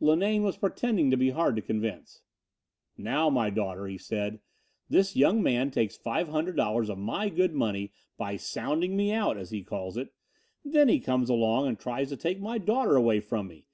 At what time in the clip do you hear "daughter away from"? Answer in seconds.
12.58-13.46